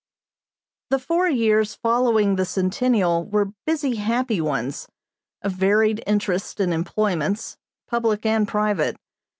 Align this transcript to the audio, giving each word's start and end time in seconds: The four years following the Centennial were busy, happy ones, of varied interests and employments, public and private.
The 0.89 0.97
four 0.97 1.29
years 1.29 1.75
following 1.75 2.35
the 2.35 2.43
Centennial 2.43 3.27
were 3.29 3.51
busy, 3.67 3.97
happy 3.97 4.41
ones, 4.41 4.87
of 5.43 5.51
varied 5.51 6.01
interests 6.07 6.59
and 6.59 6.73
employments, 6.73 7.55
public 7.87 8.25
and 8.25 8.47
private. 8.47 8.97